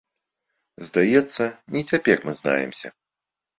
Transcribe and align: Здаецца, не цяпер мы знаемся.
Здаецца, 0.89 1.43
не 1.77 1.83
цяпер 1.93 2.17
мы 2.31 2.37
знаемся. 2.43 2.87